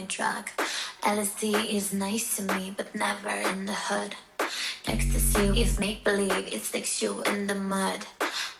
[0.00, 0.48] my drug.
[1.02, 4.14] LSD is nice to me, but never in the hood.
[4.86, 8.06] Ecstasy is make believe, it sticks you in the mud.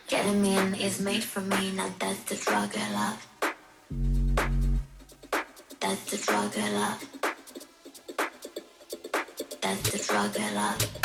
[0.07, 3.27] Ketamine is made for me, now that's the drug I love.
[5.79, 7.01] That's the drug I love.
[9.61, 11.00] That's the drug I love.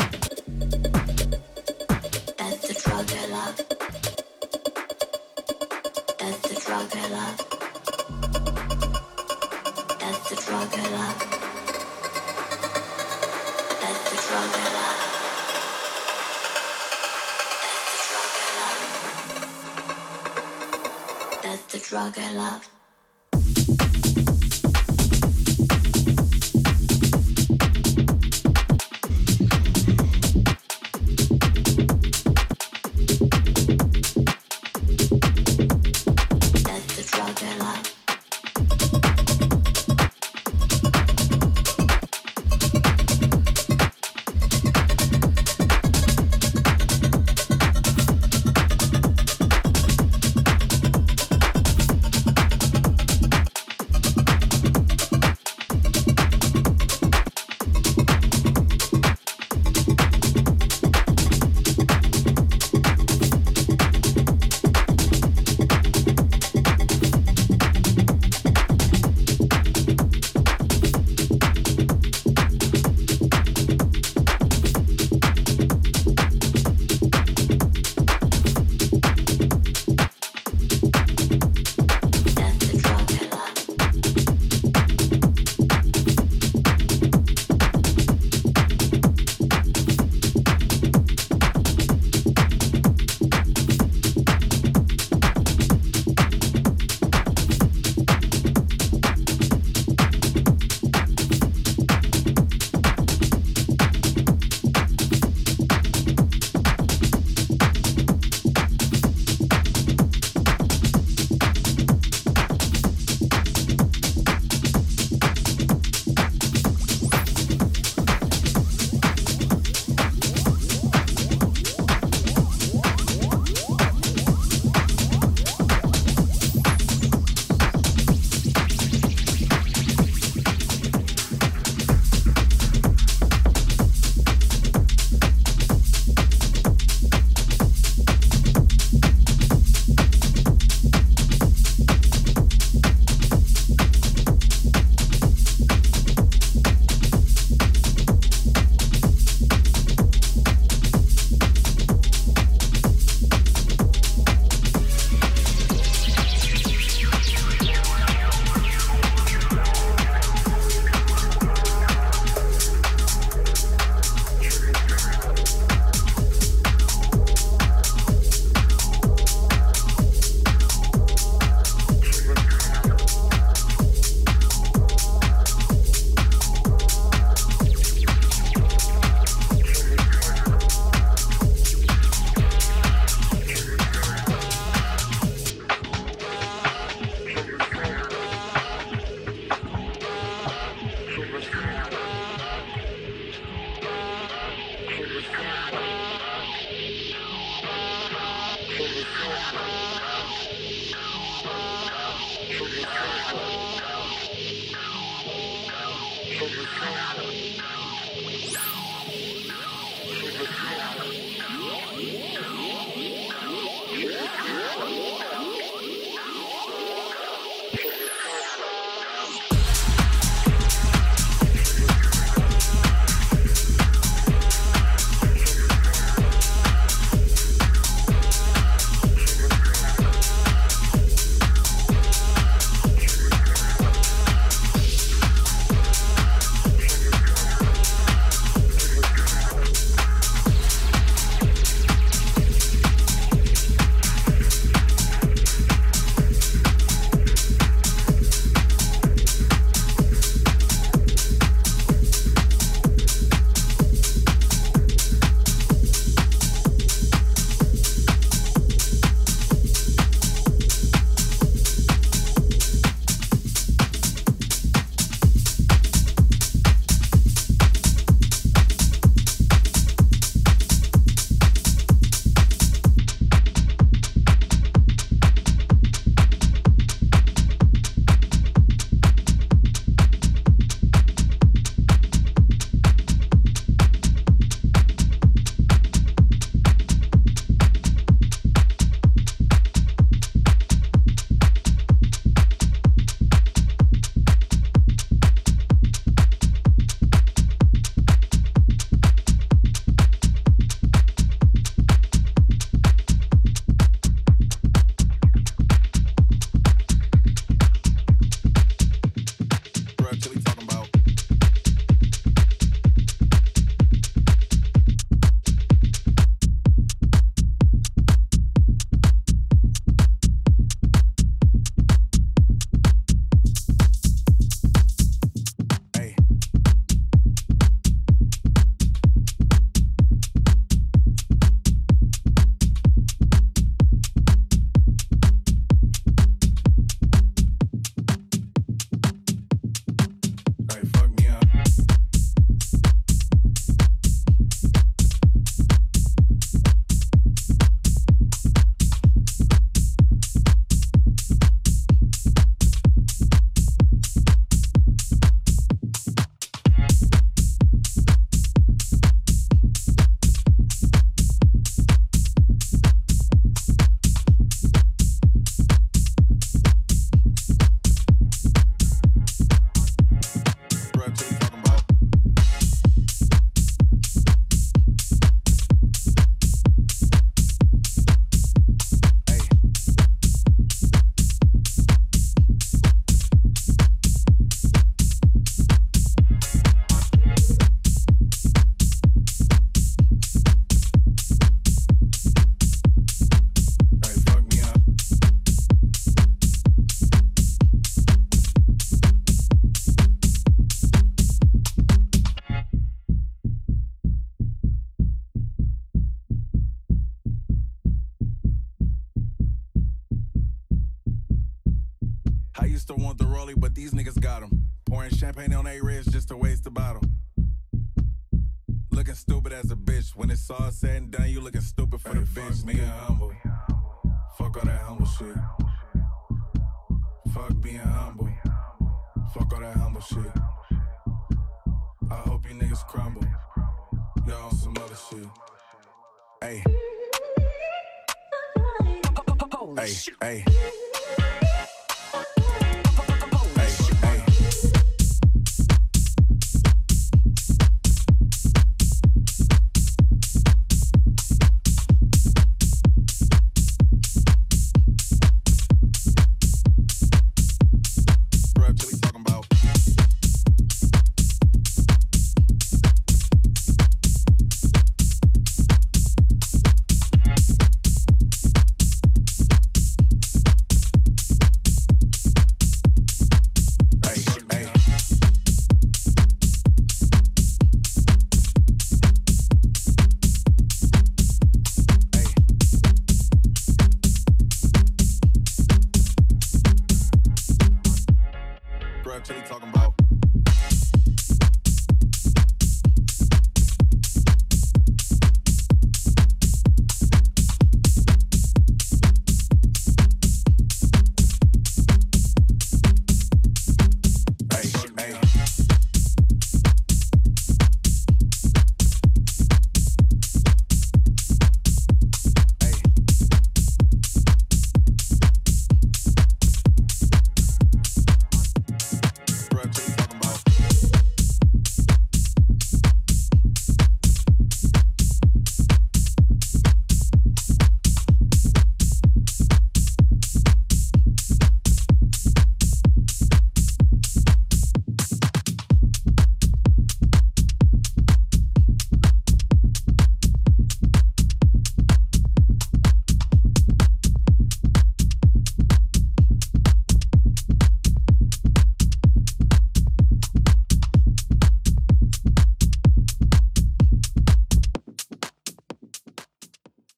[420.60, 421.75] All said and done, you looking stupid